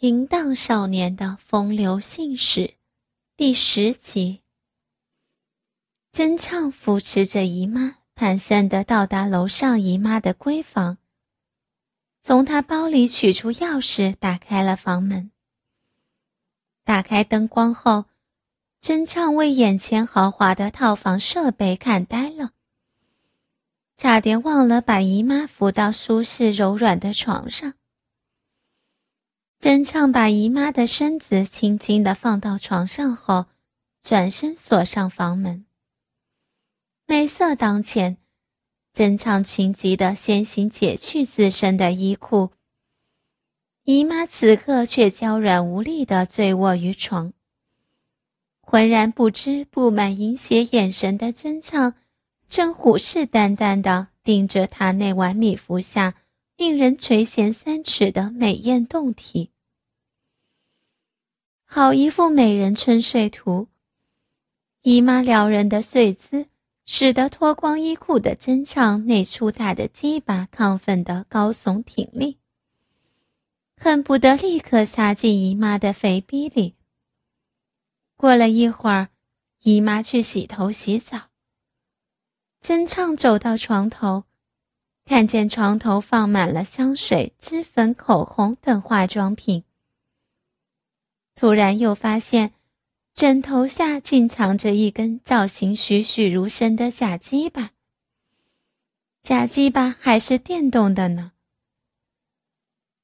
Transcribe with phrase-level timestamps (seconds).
[0.00, 2.74] 淫荡少年的风流信史
[3.34, 4.42] 第十集。
[6.12, 10.98] 曾畅扶持着姨妈，蹒跚的到达楼上姨妈的闺房，
[12.20, 15.30] 从她包里取出钥匙，打开了房门。
[16.84, 18.04] 打开灯光后，
[18.82, 22.50] 曾畅为眼前豪华的套房设备看呆了，
[23.96, 27.72] 差点忘了把姨妈扶到舒适柔软的床上。
[29.58, 33.46] 真畅把姨妈的身子轻轻地放到床上后，
[34.02, 35.64] 转身锁上房门。
[37.06, 38.18] 美色当前，
[38.92, 42.50] 真畅情急的先行解去自身的衣裤。
[43.84, 47.32] 姨妈此刻却娇软无力地醉卧于床，
[48.60, 51.94] 浑然不知布满淫邪眼神的真唱，
[52.46, 56.14] 正虎视眈眈地盯着她那晚礼服下。
[56.56, 59.50] 令人垂涎三尺的美艳动体，
[61.76, 63.68] 好一副美人春睡图。
[64.80, 66.46] 姨妈撩人的睡姿，
[66.86, 72.38] 使得脱光衣裤的真畅那粗大的鸡巴亢奋的高耸挺立，
[73.76, 76.76] 恨不得立刻插进姨妈的肥逼里。
[78.16, 79.10] 过了一会儿，
[79.60, 81.24] 姨妈去洗头洗澡，
[82.58, 84.24] 真畅走到床头。
[85.04, 89.62] 看见床头放满了香水、脂粉、口红等化妆品，
[91.36, 92.52] 突然又发现
[93.14, 97.70] 枕头下竟藏着一根造型栩栩如生的假鸡巴。
[99.22, 101.32] 假鸡巴还是电动的呢。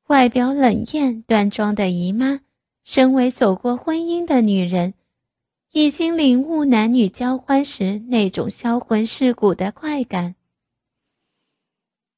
[0.09, 2.41] 外表冷艳端庄的姨妈，
[2.85, 4.95] 身为走过婚姻的女人，
[5.73, 10.35] 已经领悟男女交欢时那种销魂蚀骨的快感。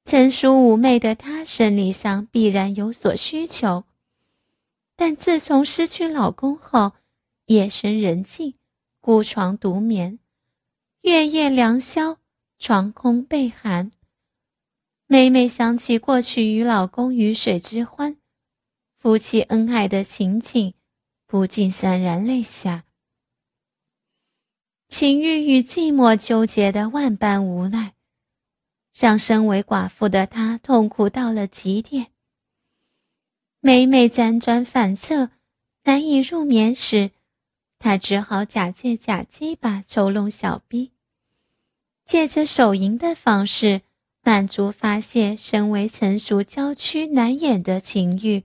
[0.05, 3.85] 成熟妩媚的她，生理上必然有所需求，
[4.97, 6.93] 但自从失去老公后，
[7.47, 8.55] 夜深人静，
[9.01, 10.19] 孤床独眠，
[11.03, 12.19] 月夜良宵，
[12.59, 13.91] 床空被寒。
[15.07, 18.17] 每每想起过去与老公鱼水之欢，
[18.97, 20.75] 夫妻恩爱的情景，
[21.27, 22.85] 不禁潸然泪下。
[24.89, 27.95] 情欲与寂寞纠结的万般无奈。
[28.97, 32.14] 让身为寡妇的她痛苦到了极点。
[33.67, 35.31] 每每辗转反侧，
[35.85, 37.13] 难以入眠时，
[37.79, 40.91] 他只好假借假鸡巴抽弄小逼，
[42.05, 43.81] 借着手淫的方式
[44.23, 48.45] 满足发泄身为成熟娇躯难掩的情欲、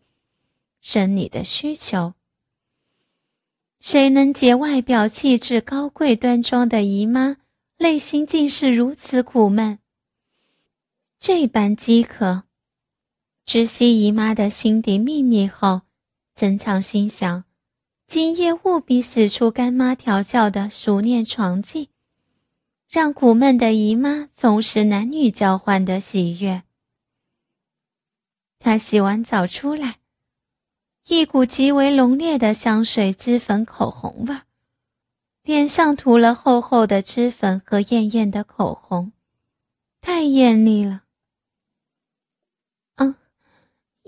[0.79, 2.13] 生理的需求。
[3.81, 7.35] 谁能解外表气质高贵端庄的姨妈，
[7.79, 9.79] 内心竟是如此苦闷？
[11.19, 12.43] 这般饥渴，
[13.49, 15.81] 知悉姨妈的心底秘密后，
[16.35, 17.45] 曾畅心想：
[18.05, 21.89] 今夜务必使出干妈调教的熟练床技，
[22.87, 26.61] 让苦闷的姨妈重拾男女交换的喜悦。
[28.59, 29.95] 他洗完澡出来，
[31.07, 34.43] 一股极为浓烈的香水、脂粉、口红味儿，
[35.41, 39.11] 脸上涂了厚厚的脂粉和艳艳的口红，
[40.01, 41.05] 太艳丽了。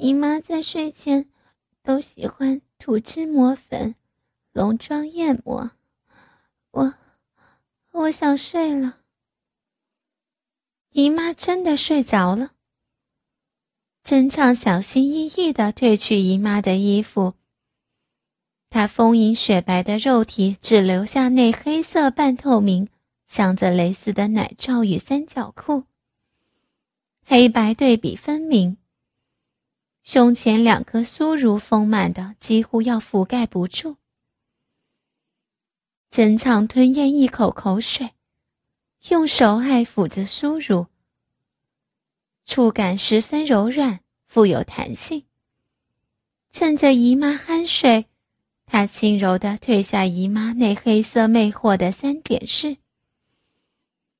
[0.01, 1.29] 姨妈在睡前
[1.83, 3.93] 都喜欢涂脂抹粉、
[4.53, 5.69] 浓妆艳抹，
[6.71, 6.95] 我
[7.91, 8.97] 我想睡了。
[10.89, 12.53] 姨妈真的睡着了。
[14.01, 17.35] 真畅小心翼翼地褪去姨妈的衣服，
[18.71, 22.89] 她丰盈雪白的肉体只留下那黑色半透明、
[23.27, 25.83] 镶着蕾丝的奶罩与三角裤，
[27.23, 28.77] 黑白对比分明。
[30.13, 33.95] 胸前两颗酥如丰满的，几乎要覆盖不住。
[36.09, 38.09] 真畅吞咽一口口水，
[39.07, 40.87] 用手爱抚着酥乳，
[42.43, 45.23] 触感十分柔软，富有弹性。
[46.51, 48.07] 趁着姨妈酣睡，
[48.65, 52.75] 他轻柔地褪下姨妈那黑色魅惑的三点式，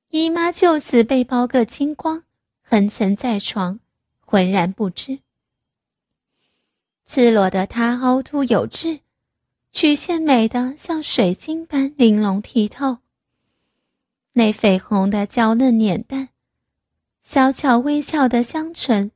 [0.08, 2.24] 姨妈就此被包个精光，
[2.62, 3.78] 横沉在床，
[4.20, 5.18] 浑然不知。
[7.06, 9.00] 赤裸的她凹凸有致，
[9.70, 12.98] 曲线美得像水晶般玲珑剔透。
[14.32, 16.30] 那绯红的娇嫩脸蛋，
[17.22, 19.10] 小巧微翘的香唇，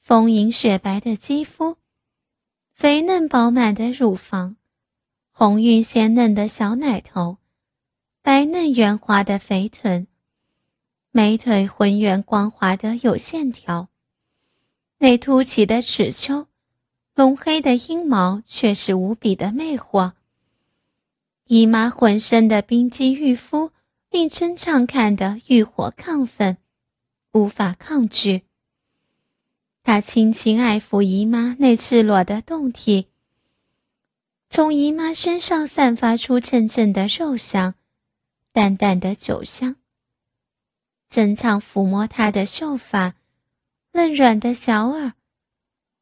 [0.00, 1.76] 丰盈雪白的肌肤，
[2.72, 4.56] 肥嫩饱满的乳房，
[5.32, 7.38] 红晕鲜嫩的小奶头，
[8.22, 10.06] 白嫩圆滑的肥臀，
[11.10, 13.88] 美腿浑圆光滑的有线条，
[14.98, 16.46] 那凸起的齿丘。
[17.18, 20.12] 浓黑的阴毛却是无比的魅惑。
[21.48, 23.72] 姨妈浑身的冰肌玉肤，
[24.08, 26.58] 令真畅看得欲火亢奋，
[27.32, 28.44] 无法抗拒。
[29.82, 33.08] 他轻轻爱抚姨妈那赤裸的胴体，
[34.48, 37.74] 从姨妈身上散发出阵阵的肉香，
[38.52, 39.74] 淡淡的酒香。
[41.08, 43.16] 真唱抚摸她的秀发，
[43.94, 45.14] 嫩软的小耳。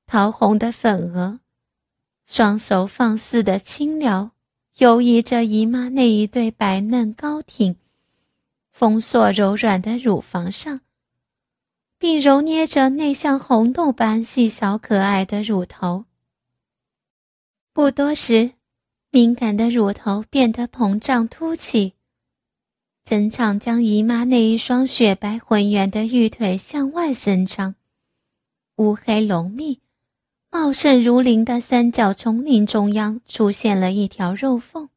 [0.09, 1.41] 桃红的粉额，
[2.25, 4.31] 双手放肆的轻撩，
[4.77, 7.75] 游移着姨妈那一对白嫩高挺、
[8.71, 10.81] 丰硕柔软的乳房上，
[11.99, 16.05] 并揉捏着那像红豆般细小可爱的乳头。
[17.73, 18.53] 不多时，
[19.11, 21.95] 敏感的乳头变得膨胀凸起，
[23.05, 27.75] 整场将姨妈那一双雪白浑圆的玉腿向外伸长，
[28.77, 29.81] 乌黑浓密。
[30.59, 34.89] 茂盛如林的三角丛林中央出现了一条肉缝，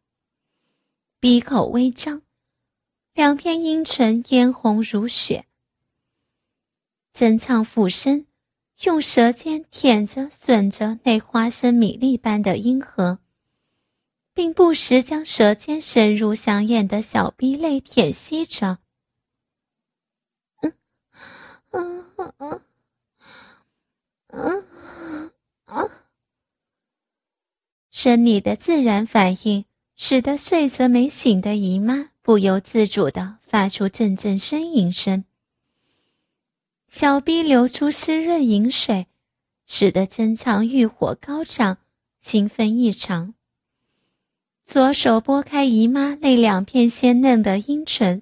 [1.20, 2.22] 鼻口微张，
[3.14, 5.46] 两片阴唇嫣红如血。
[7.12, 8.26] 真唱俯身，
[8.84, 13.20] 用舌尖舔着、吮着那花生米粒般的阴核，
[14.34, 18.78] 并不时将舌尖深入香艳的小逼内舔吸着。
[20.62, 20.74] 嗯
[22.16, 22.62] 嗯嗯，
[24.28, 24.64] 嗯。
[25.70, 25.84] 啊！
[27.92, 29.66] 生理的自然反应
[29.96, 35.26] 使得睡则没醒的姨妈不由自主地发出阵阵呻吟声。
[36.88, 39.08] 小逼流出湿润饮水，
[39.68, 41.78] 使得真藏欲火高涨，
[42.22, 43.34] 兴奋异常。
[44.66, 48.22] 左手拨开姨妈那两片鲜嫩的阴唇，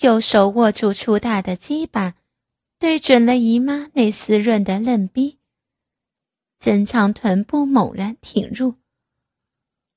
[0.00, 2.14] 右手握住粗大的鸡巴，
[2.78, 5.37] 对准了姨妈那湿润的嫩逼。
[6.58, 8.74] 真长臀部猛然挺入，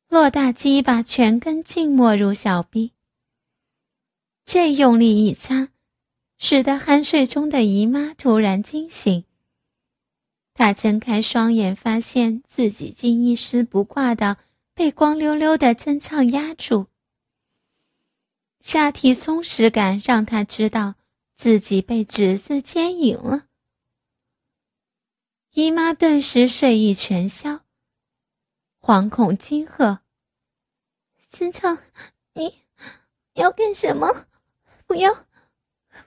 [0.10, 2.92] 偌大鸡巴全根浸没入小臂。
[4.46, 5.70] 这用力一插，
[6.38, 9.24] 使得酣睡中的姨妈突然惊醒。
[10.54, 14.38] 她睁开双眼，发现自己竟一丝不挂的
[14.74, 16.88] 被光溜溜的真唱压住。
[18.60, 20.94] 下体松弛感让她知道
[21.36, 23.46] 自己被侄子奸淫了。
[25.54, 27.60] 姨妈顿时睡意全消，
[28.80, 30.00] 惶恐惊喝
[31.28, 31.78] ：“真畅，
[32.32, 32.64] 你
[33.34, 34.28] 要干什么？
[34.86, 35.28] 不要，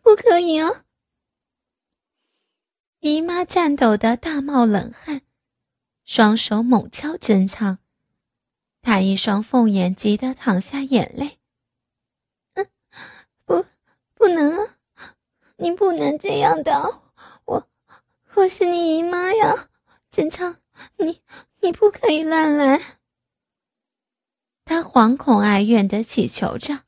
[0.03, 0.87] 不可以啊！”
[3.01, 5.21] 姨妈颤抖的大冒冷汗，
[6.07, 7.81] 双手猛敲真畅，
[8.81, 11.39] 她一双凤眼急得淌下眼泪
[12.57, 12.67] ：“嗯，
[13.45, 13.67] 不，
[14.15, 14.79] 不能啊！
[15.57, 17.03] 你不能这样的。”
[18.45, 19.71] 我是你姨妈呀，
[20.11, 20.61] 真昌，
[20.99, 21.23] 你
[21.63, 22.99] 你不可以乱来。
[24.67, 26.85] 他惶恐哀怨的乞求着：“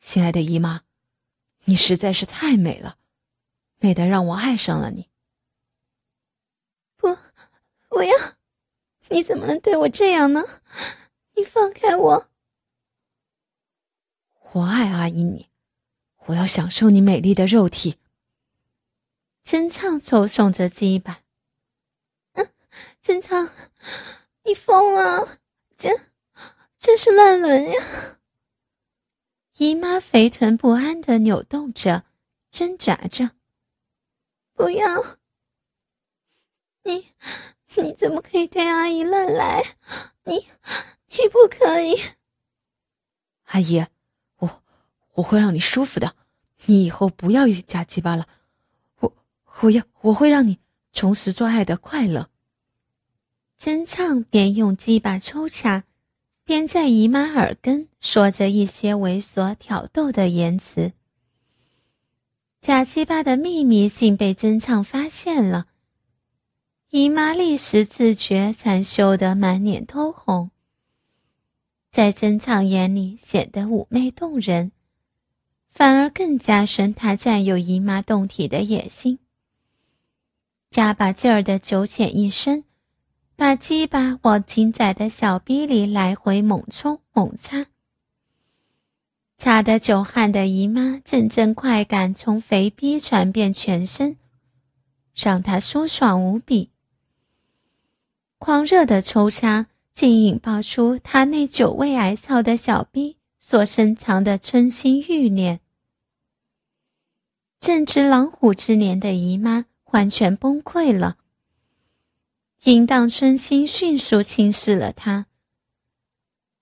[0.00, 0.84] 亲爱的姨妈，
[1.64, 2.96] 你实在是太美了，
[3.76, 5.10] 美得让我爱上了你。”
[6.96, 7.18] 不，
[7.90, 8.14] 不要！
[9.10, 10.42] 你怎么能对我这样呢？
[11.34, 12.30] 你放开我！
[14.52, 15.50] 我爱阿姨你，
[16.24, 17.98] 我要享受你美丽的肉体。
[19.50, 21.22] 真唱抽送着鸡巴，
[22.34, 22.52] 嗯，
[23.02, 23.50] 真唱，
[24.44, 25.40] 你疯了！
[25.76, 25.88] 这，
[26.78, 28.18] 这是乱伦呀！
[29.56, 32.04] 姨妈肥臀不安的扭动着，
[32.48, 33.32] 挣扎着。
[34.54, 35.18] 不要！
[36.84, 37.08] 你，
[37.74, 39.64] 你怎么可以对阿姨乱来？
[40.26, 40.48] 你，
[41.08, 42.00] 你不可以！
[43.46, 43.84] 阿姨，
[44.36, 44.62] 我，
[45.14, 46.14] 我会让你舒服的。
[46.66, 48.28] 你以后不要夹鸡巴了。
[49.62, 50.58] 我要，我会让你
[50.92, 52.30] 重拾做爱的快乐。
[53.58, 55.84] 真唱边用鸡巴抽插，
[56.44, 60.92] 边在姨妈耳根说着一些猥琐挑逗的言辞。
[62.62, 65.66] 假鸡巴的秘密竟被真唱发现了，
[66.88, 70.50] 姨妈立时自觉惨羞得满脸通红，
[71.90, 74.72] 在真唱眼里显得妩媚动人，
[75.70, 79.18] 反而更加深他占有姨妈胴体的野心。
[80.70, 82.62] 加把劲儿的九浅一伸，
[83.34, 87.66] 把鸡巴往金仔的小逼里来回猛冲猛插，
[89.36, 94.16] 插得久汗的姨妈阵阵快感从肥逼传遍全身，
[95.16, 96.70] 让她舒爽无比。
[98.38, 105.58] 狂热的抽插竟引爆出她那久未挨操的小逼所深藏的春心欲念。
[107.58, 109.66] 正值狼虎之年的姨妈。
[109.90, 111.18] 完全崩溃了，
[112.64, 115.26] 淫荡春心迅速侵蚀了他。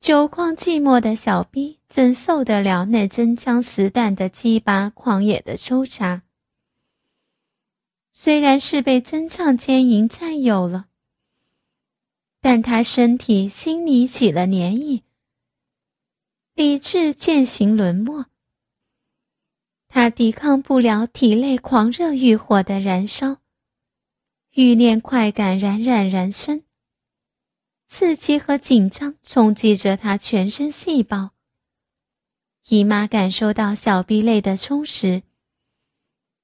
[0.00, 6.23] 久旷寂寞的小逼怎受得了那真枪实弹的鸡巴狂野的抽插？
[8.12, 10.87] 虽然是被真唱奸淫占有了，
[12.40, 15.02] 但他身体心里起了涟漪，
[16.54, 18.26] 理智渐行沦没。
[19.88, 23.38] 他抵抗不了体内狂热欲火的燃烧，
[24.52, 26.62] 欲念快感冉冉燃生。
[27.87, 31.30] 刺激和紧张冲击着他全身细胞。
[32.68, 35.23] 姨妈感受到小臂内的充实，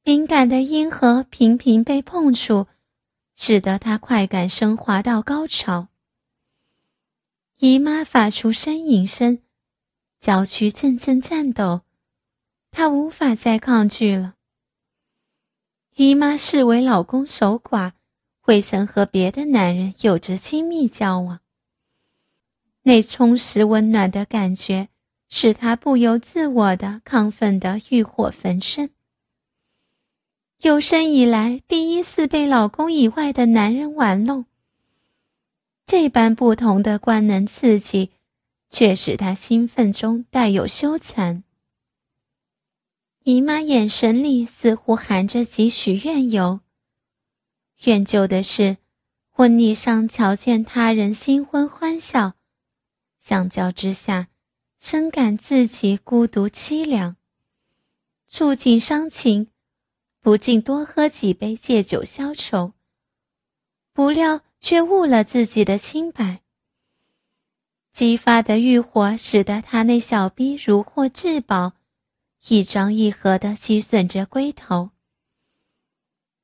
[0.05, 2.67] 敏感的阴核频频被碰触，
[3.37, 5.89] 使得她快感升华到高潮。
[7.59, 9.43] 姨妈发出呻吟声，
[10.19, 11.83] 娇躯阵阵颤抖，
[12.77, 14.35] 她无法再抗拒了。
[15.95, 17.93] 姨妈视为老公守寡。
[18.47, 21.41] 未曾和别的男人有着亲密交往，
[22.83, 24.89] 那充实温暖的感觉
[25.31, 28.91] 使她不由自我的亢奋的欲火焚身。
[30.59, 34.45] 有生以来第一次被老公以外的男人玩弄，
[35.87, 38.11] 这般不同的官能刺激，
[38.69, 41.45] 却使她兴奋中带有羞惭。
[43.27, 46.61] 姨妈眼神里似乎含着几许怨尤。
[47.85, 48.77] 怨疚的是，
[49.31, 52.35] 婚礼上瞧见他人新婚欢笑，
[53.19, 54.29] 相较之下，
[54.79, 57.17] 深感自己孤独凄凉。
[58.29, 59.51] 触景伤情，
[60.21, 62.75] 不禁多喝几杯借酒消愁。
[63.95, 66.43] 不料却误了自己的清白。
[67.91, 71.73] 激发的欲火使得他那小逼如获至宝，
[72.49, 74.91] 一张一合的吸吮着龟头。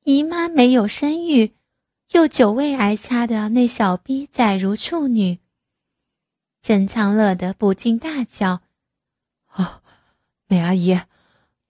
[0.03, 1.55] 姨妈没有生育，
[2.13, 5.39] 又久未挨掐的那小逼再如处女。
[6.61, 8.61] 郑昌乐得不禁大叫
[9.53, 9.83] ：“啊，
[10.47, 10.99] 美阿姨，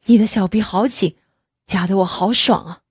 [0.05, 1.17] 你的小逼好紧，
[1.65, 2.81] 夹得我好爽啊！”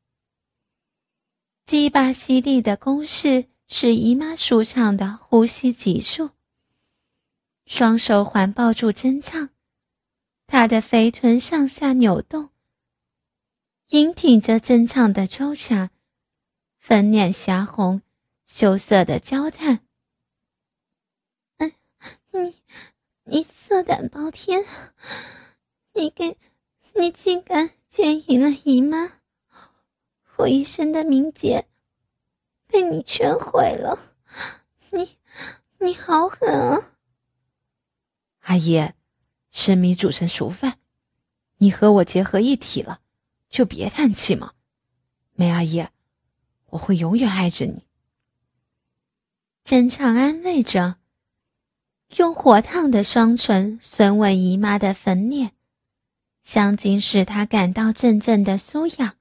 [1.64, 6.30] 鸡巴犀利的攻势使姨妈舒畅的呼吸急促，
[7.64, 9.48] 双手环抱住真唱，
[10.50, 12.50] 他的肥臀上下扭动。
[13.90, 15.90] 引挺着真唱的抽插，
[16.76, 18.02] 粉脸霞红，
[18.46, 19.86] 羞涩的娇叹
[21.58, 21.72] ：“嗯，
[22.32, 22.62] 你，
[23.26, 24.64] 你色胆包天，
[25.94, 26.36] 你给，
[26.96, 29.20] 你竟敢奸淫了姨妈，
[30.38, 31.68] 我一生的名节
[32.66, 34.16] 被你全毁了，
[34.90, 35.16] 你，
[35.78, 36.96] 你好狠啊！”
[38.42, 38.92] 阿姨，
[39.50, 40.78] 生米煮成熟饭，
[41.58, 43.00] 你和我结合一体了。
[43.48, 44.52] 就别叹气嘛，
[45.34, 45.84] 梅阿姨，
[46.66, 47.84] 我会永远爱着你。
[49.64, 50.98] 真唱安慰着，
[52.16, 55.52] 用火烫的双唇吮吻姨妈的粉脸，
[56.44, 59.16] 香精使她感到阵阵的酥痒。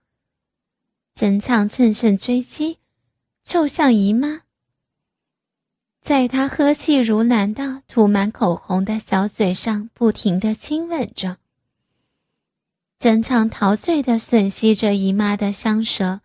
[1.12, 2.78] 真唱趁胜追击，
[3.44, 4.44] 凑向姨妈，
[6.10, 11.38] 在她呵气如兰的涂满口红的小嘴上不停的亲吻着。
[12.98, 16.22] 整场陶醉的吮吸着姨妈的香舌，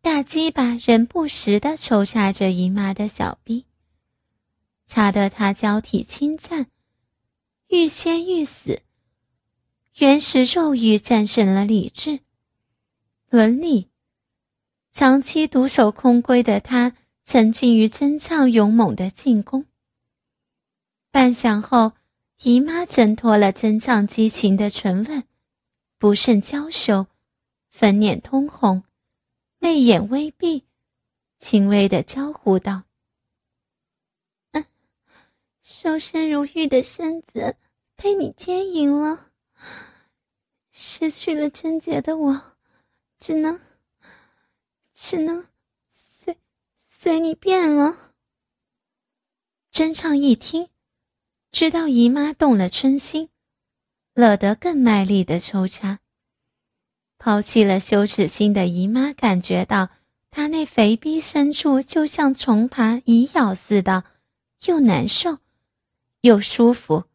[0.00, 3.64] 大鸡巴仍不时的抽插着姨妈的小臂，
[4.86, 6.68] 插得她娇体轻颤，
[7.66, 8.82] 欲仙欲死。
[9.96, 12.20] 原始肉欲战胜了理智、
[13.28, 13.88] 伦理，
[14.92, 19.66] 长期独守空闺的她沉浸于真唱勇猛的进攻。
[21.10, 21.92] 半晌后，
[22.42, 25.24] 姨妈挣脱了真唱激情的唇吻。
[25.98, 27.06] 不甚娇羞，
[27.70, 28.82] 粉脸通红，
[29.60, 30.64] 媚眼微闭，
[31.38, 32.82] 轻微的娇呼道
[34.50, 34.64] ：“嗯，
[35.62, 37.54] 瘦身如玉的身子
[37.94, 39.30] 被你奸淫了，
[40.72, 42.56] 失去了贞洁的我，
[43.20, 43.60] 只能，
[44.92, 45.46] 只能
[47.02, 48.12] 随你便了。”
[49.72, 50.68] 真唱一听，
[51.50, 53.28] 知道姨妈动了春心。
[54.14, 55.98] 乐得更卖力的抽插。
[57.18, 59.88] 抛弃了羞耻心的姨妈感觉到，
[60.30, 64.04] 她那肥逼深处就像虫爬蚁咬似的，
[64.66, 65.38] 又难受，
[66.20, 67.06] 又舒服，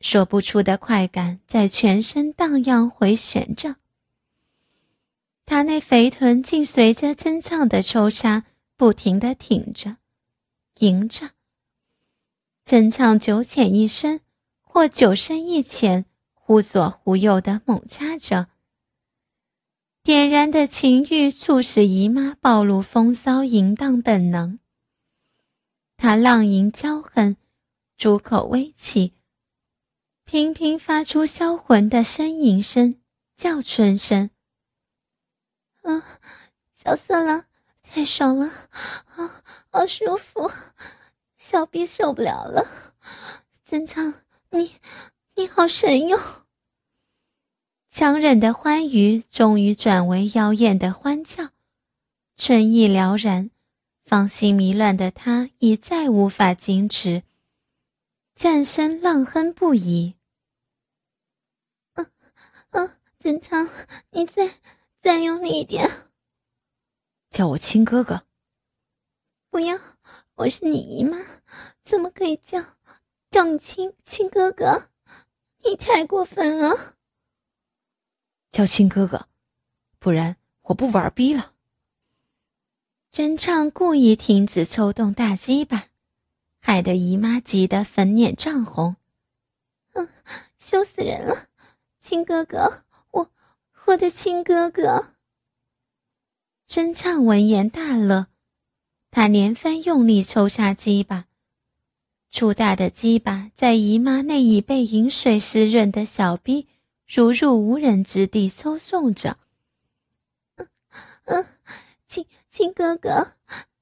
[0.00, 3.76] 说不出的快感在全身荡漾回旋着。
[5.44, 8.44] 她那肥臀竟随着真唱的抽插，
[8.76, 9.96] 不停的挺着，
[10.78, 11.30] 迎着。
[12.64, 14.20] 真唱九浅一深。
[14.78, 16.04] 或九深一浅，
[16.34, 18.48] 忽左忽右的猛掐着。
[20.02, 24.58] 点燃的情欲促使姨妈暴露风骚淫荡本能。
[25.96, 27.38] 她浪吟娇恨，
[27.96, 29.14] 猪口微起，
[30.26, 33.00] 频频发出销魂的呻吟声、
[33.34, 34.28] 叫春声。
[35.84, 36.20] 啊，
[36.74, 37.46] 小色狼，
[37.88, 38.46] 太爽了，
[39.14, 40.50] 啊，好舒服，
[41.38, 42.92] 小臂受不了了，
[43.64, 44.12] 真昌，
[44.50, 44.76] 你，
[45.34, 46.18] 你好神哟！
[47.88, 51.50] 强忍的欢愉终于转为妖艳的欢叫，
[52.36, 53.50] 春意撩然，
[54.04, 57.22] 芳心迷乱的他已再无法矜持，
[58.34, 60.16] 战身浪哼不已。
[61.94, 62.10] 嗯
[62.70, 63.66] 嗯，真昌，
[64.10, 64.50] 你再
[65.00, 66.05] 再用力一点，
[67.36, 68.22] 叫我亲哥哥。
[69.50, 69.78] 不要，
[70.36, 71.18] 我是你姨妈，
[71.84, 72.64] 怎么可以叫
[73.28, 74.88] 叫你亲亲哥哥？
[75.62, 76.96] 你太过分了。
[78.50, 79.28] 叫亲哥哥，
[79.98, 81.52] 不然我不玩逼了。
[83.10, 85.88] 真唱故意停止抽动大鸡巴，
[86.58, 88.96] 害得姨妈急得粉脸涨红。
[89.92, 90.08] 嗯，
[90.58, 91.48] 羞死人了！
[92.00, 93.30] 亲哥哥，我
[93.84, 95.12] 我的亲哥哥。
[96.66, 98.26] 真唱闻言大乐，
[99.12, 101.26] 他连番用力抽插鸡巴，
[102.28, 106.66] 粗大的鸡巴在姨妈那已被饮水湿润的小臂。
[107.06, 109.38] 如入无人之地，抽送着。
[110.56, 110.68] 嗯
[111.26, 111.46] 嗯，
[112.08, 113.34] 亲亲哥哥，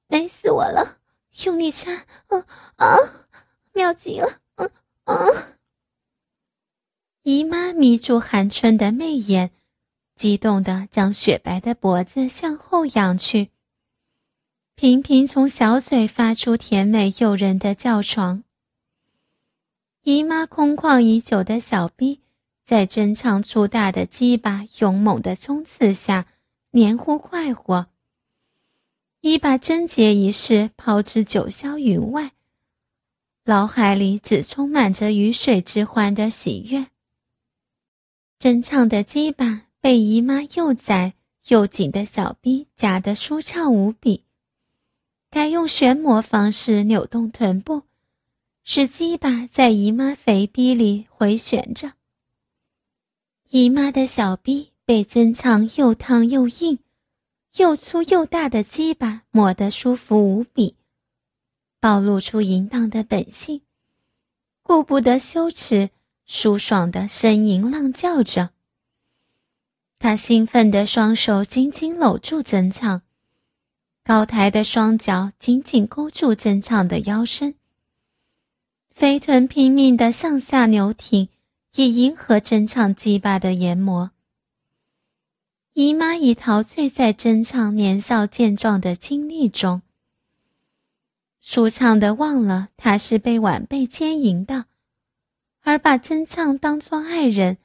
[0.07, 0.99] 美死我了！
[1.43, 1.91] 用力插，
[2.27, 2.95] 啊啊，
[3.73, 4.41] 妙极了！
[4.57, 4.69] 嗯
[5.05, 5.57] 嗯。
[7.23, 9.49] 姨妈迷住韩春的媚眼，
[10.15, 13.49] 激动的将雪白的脖子向后仰去，
[14.75, 18.43] 频频从小嘴发出甜美诱人的叫床。
[20.03, 22.21] 姨妈空旷已久的小臂。
[22.65, 26.25] 在真唱粗大的鸡巴勇猛的冲刺下，
[26.71, 27.85] 黏糊快活，
[29.21, 32.31] 已把贞洁一事抛之九霄云外，
[33.43, 36.87] 脑海里只充满着鱼水之欢的喜悦。
[38.39, 41.13] 真唱的鸡巴被姨妈又窄
[41.49, 44.23] 又紧的小臂夹得舒畅无比，
[45.29, 47.83] 改用旋磨方式扭动臀部，
[48.63, 51.93] 使鸡巴在姨妈肥逼里回旋着。
[53.51, 56.79] 姨妈的小臂被真唱又烫又硬、
[57.57, 60.75] 又粗又大的鸡巴抹得舒服无比，
[61.79, 63.61] 暴露出淫荡的本性，
[64.63, 65.91] 顾不得羞耻，
[66.25, 68.54] 舒爽的呻吟浪叫着。
[70.05, 73.01] 他兴奋的双手紧紧搂住真唱，
[74.03, 77.55] 高抬的双脚紧紧勾住真唱的腰身，
[78.91, 81.29] 肥臀拼命的上下扭挺。
[81.73, 84.11] 以迎合真唱鸡巴的研磨，
[85.73, 89.81] 姨妈已陶醉在真唱年少健壮的经历中，
[91.41, 94.65] 舒畅的忘了他是被晚辈奸淫的，
[95.63, 97.57] 而把真唱当作爱人。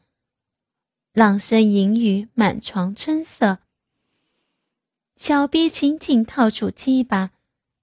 [1.20, 3.58] 浪声淫语满床春色，
[5.16, 7.32] 小臂紧紧套住鸡巴，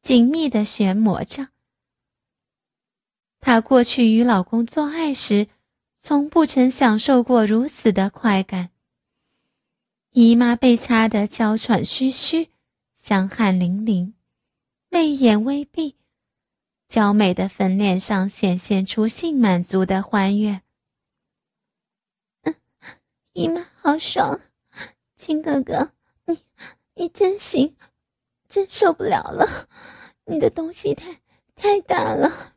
[0.01, 1.49] 紧密的旋磨着。
[3.39, 5.49] 她过去与老公做爱时。
[5.99, 8.71] 从不曾享受过如此的快感。
[10.13, 12.49] 姨妈被插得娇喘吁吁，
[12.97, 14.13] 香汗淋漓，
[14.89, 15.95] 媚眼微闭，
[16.87, 20.61] 娇美的粉脸上显现出性满足的欢悦。
[23.37, 24.41] 姨妈好爽，
[25.15, 25.91] 亲哥哥，
[26.25, 26.39] 你
[26.95, 27.75] 你真行，
[28.49, 29.69] 真受不了了，
[30.25, 31.19] 你的东西太
[31.55, 32.55] 太大了。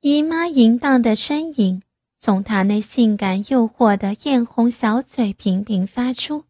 [0.00, 1.82] 姨妈淫荡的身影
[2.18, 6.44] 从她那性感诱惑的艳红小嘴频频发出，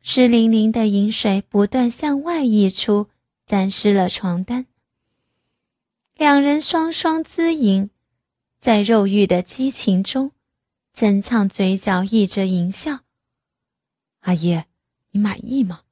[0.00, 3.08] 湿淋淋的饮水不断向外溢出，
[3.46, 4.66] 沾湿了床单。
[6.14, 7.90] 两人双双滋淫，
[8.60, 10.32] 在肉欲的激情中，
[10.92, 13.00] 真唱嘴角溢着淫笑。
[14.20, 14.62] 阿姨，
[15.10, 15.82] 你满意吗？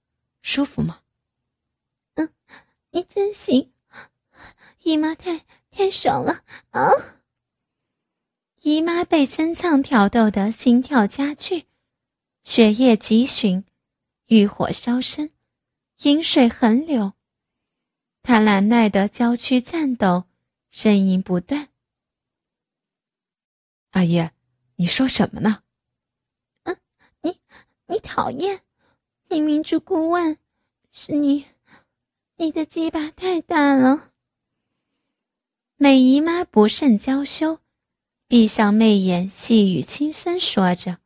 [0.43, 1.01] 舒服吗？
[2.15, 2.31] 嗯，
[2.91, 3.73] 你真行，
[4.83, 5.45] 姨妈太。
[5.71, 6.91] 太爽了啊！
[8.63, 11.67] 姨妈被真唱挑逗的心跳加剧，
[12.43, 13.65] 血液急循，
[14.27, 15.31] 欲火烧身，
[16.03, 17.13] 饮水横流。
[18.25, 20.25] 她难耐的娇躯颤抖，
[20.73, 21.69] 呻吟不断
[23.91, 24.29] ：“阿姨，
[24.77, 25.63] 你说什么呢
[26.65, 26.77] ？”“嗯，
[27.23, 27.39] 你
[27.87, 28.61] 你讨厌，
[29.29, 30.37] 你明知故问，
[30.93, 31.47] 是你，
[32.37, 34.13] 你的鸡巴太大了。”
[35.81, 37.61] 美姨妈不甚娇羞，
[38.27, 40.99] 闭上媚眼，细语轻声说着：“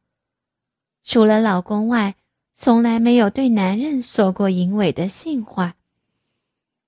[1.05, 2.16] 除了老公外，
[2.55, 5.77] 从来没有对男人说过淫猥的性话。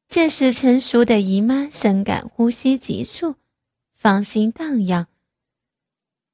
[0.09, 3.37] 这时，成熟的姨妈深感呼吸急促，
[3.93, 5.09] 芳心荡漾。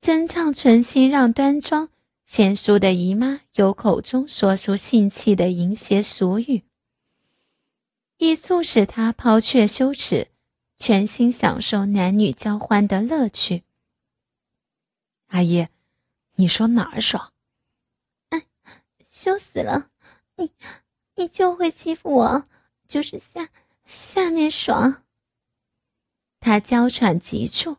[0.01, 1.91] 真唱存心让端庄
[2.25, 6.65] 贤淑的姨妈由口中说出性气的淫邪俗语，
[8.17, 10.29] 以促使她抛却羞耻，
[10.79, 13.65] 全心享受男女交欢的乐趣。
[15.27, 15.69] 阿姨，
[16.37, 17.33] 你说哪儿爽？
[18.31, 18.47] 哎，
[19.11, 19.91] 羞死了！
[20.37, 20.51] 你，
[21.17, 22.49] 你就会欺负我，
[22.89, 23.51] 就是下
[23.85, 25.03] 下面爽。
[26.41, 27.77] 他娇喘急促，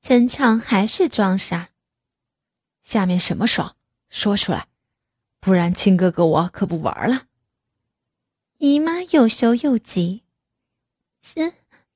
[0.00, 1.70] 真唱还是装傻。
[2.82, 3.76] 下面什么爽？
[4.10, 4.68] 说出来，
[5.40, 7.26] 不然亲哥哥我可不玩了。
[8.56, 10.24] 姨妈又羞又急，
[11.22, 11.52] 是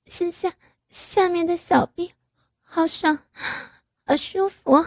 [0.06, 0.54] 是下
[0.90, 2.12] 下面的小臂，
[2.62, 3.20] 好爽。
[4.04, 4.84] 好舒服。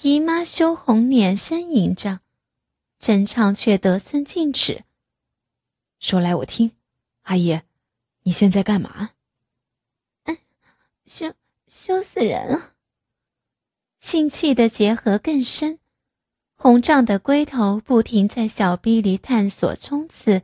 [0.00, 2.20] 姨妈羞红脸呻吟着，
[2.98, 4.84] 真唱却得寸进尺。
[5.98, 6.74] 说来我听，
[7.22, 7.60] 阿姨，
[8.22, 9.10] 你现在干嘛？
[10.22, 10.38] 哎，
[11.04, 11.34] 行
[11.68, 12.74] 羞死人了。
[14.00, 15.78] 性气的结合更深，
[16.56, 20.42] 红胀的龟头不停在小臂里探索冲刺，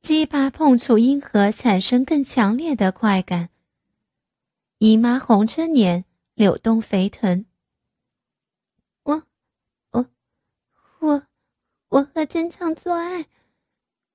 [0.00, 3.50] 鸡巴碰触阴核产生更强烈的快感。
[4.78, 6.04] 姨妈红着脸，
[6.34, 7.46] 扭动肥臀。
[9.04, 9.22] 我，
[9.92, 10.06] 我，
[11.00, 11.22] 我，
[11.88, 13.26] 我和真唱做爱，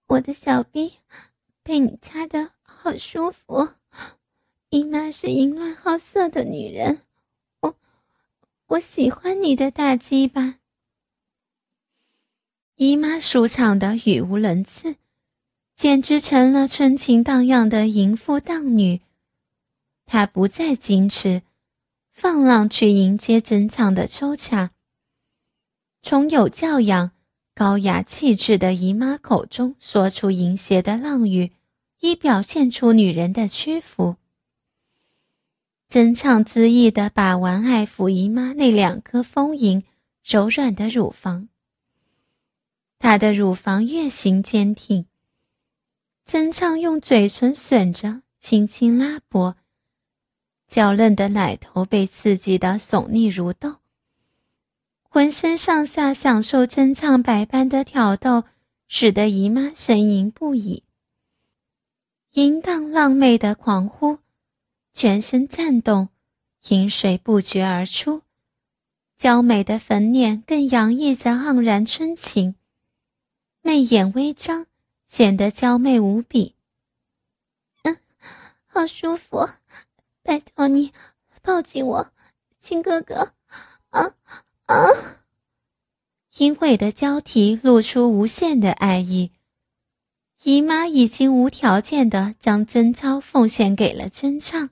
[0.08, 1.00] 我的小臂
[1.64, 3.79] 被你掐的好舒服。
[4.72, 7.02] 姨妈是淫乱好色的女人，
[7.62, 7.76] 我，
[8.68, 10.60] 我喜欢你的大鸡巴。
[12.76, 14.98] 姨妈舒畅的语无伦次，
[15.76, 19.02] 简直成了春情荡漾的淫妇荡女。
[20.06, 21.42] 她不再矜持，
[22.12, 24.70] 放浪去迎接整场的抽查。
[26.04, 27.10] 从有教养、
[27.56, 31.54] 高雅气质的姨妈口中说出淫邪的浪语，
[32.02, 34.18] 以表现出女人的屈服。
[35.90, 39.84] 真唱恣意的把玩爱抚姨妈那两颗丰盈
[40.24, 41.50] 柔软的乳房。
[43.00, 45.08] 她的乳房越形坚挺，
[46.24, 49.56] 真唱用嘴唇吮着，轻轻拉拨。
[50.68, 53.78] 娇嫩的奶头被刺激的耸立如豆，
[55.02, 58.44] 浑身上下享受真唱百般的挑逗，
[58.88, 60.84] 使得姨妈呻吟不已。
[62.34, 64.20] 淫荡浪媚的狂呼，
[65.02, 66.10] 全身颤动，
[66.68, 68.24] 淫水不绝而出，
[69.16, 72.56] 娇美的粉脸更洋溢着盎然春情，
[73.62, 74.66] 媚眼微张，
[75.08, 76.54] 显得娇媚无比。
[77.84, 77.98] 嗯，
[78.68, 79.48] 好舒服。
[80.22, 80.92] 拜托你
[81.42, 82.12] 抱紧我，
[82.60, 83.32] 亲哥哥！
[83.92, 84.16] 啊
[84.66, 84.76] 啊！
[86.40, 89.32] 淫秽的交替露出无限的爱意。
[90.44, 94.72] 姨妈已经无条件的将贞操奉献给了真唱。